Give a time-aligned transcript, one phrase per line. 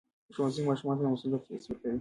[0.35, 1.89] ښوونځی ماشومانو ته د مسؤلیت حس ورکوي.